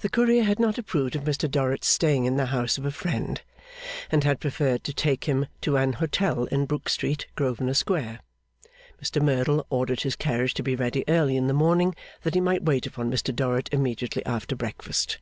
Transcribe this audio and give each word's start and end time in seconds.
The 0.00 0.08
Courier 0.08 0.44
had 0.44 0.58
not 0.58 0.78
approved 0.78 1.14
of 1.14 1.24
Mr 1.24 1.50
Dorrit's 1.50 1.86
staying 1.86 2.24
in 2.24 2.38
the 2.38 2.46
house 2.46 2.78
of 2.78 2.86
a 2.86 2.90
friend, 2.90 3.42
and 4.10 4.24
had 4.24 4.40
preferred 4.40 4.82
to 4.84 4.94
take 4.94 5.24
him 5.24 5.48
to 5.60 5.76
an 5.76 5.92
hotel 5.92 6.44
in 6.44 6.64
Brook 6.64 6.88
Street, 6.88 7.26
Grosvenor 7.36 7.74
Square. 7.74 8.20
Mr 9.02 9.20
Merdle 9.20 9.66
ordered 9.68 10.00
his 10.00 10.16
carriage 10.16 10.54
to 10.54 10.62
be 10.62 10.74
ready 10.76 11.04
early 11.08 11.36
in 11.36 11.46
the 11.46 11.52
morning 11.52 11.94
that 12.22 12.34
he 12.34 12.40
might 12.40 12.64
wait 12.64 12.86
upon 12.86 13.10
Mr 13.10 13.36
Dorrit 13.36 13.68
immediately 13.70 14.24
after 14.24 14.56
breakfast. 14.56 15.18